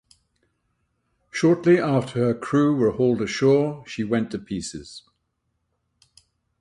Shortly 1.29 1.77
after 1.79 2.21
her 2.25 2.33
crew 2.33 2.75
were 2.75 2.89
hauled 2.93 3.21
ashore 3.21 3.83
she 3.85 4.03
went 4.03 4.31
to 4.31 4.39
pieces. 4.39 5.03